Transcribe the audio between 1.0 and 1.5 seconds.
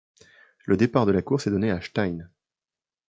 de la course